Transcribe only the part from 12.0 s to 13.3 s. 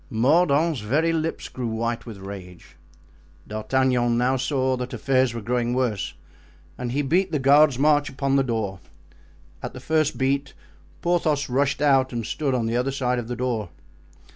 and stood on the other side of